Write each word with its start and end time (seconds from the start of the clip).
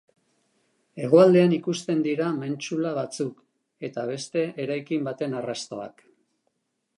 Hegoaldean 1.01 1.51
ikusten 1.57 2.01
dira 2.07 2.29
mentsula 2.37 2.93
batzuk 2.95 3.45
eta 3.89 4.07
beste 4.13 4.45
eraikin 4.65 5.05
baten 5.11 5.37
arrastoak. 5.43 6.05